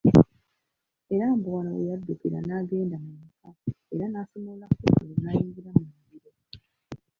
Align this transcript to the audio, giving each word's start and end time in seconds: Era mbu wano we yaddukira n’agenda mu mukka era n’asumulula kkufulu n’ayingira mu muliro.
Era 1.13 1.25
mbu 1.37 1.47
wano 1.55 1.71
we 1.77 1.83
yaddukira 1.89 2.37
n’agenda 2.47 2.95
mu 3.03 3.11
mukka 3.19 3.49
era 3.93 4.05
n’asumulula 4.09 4.65
kkufulu 4.73 5.13
n’ayingira 5.23 5.69
mu 5.77 5.83
muliro. 5.95 6.29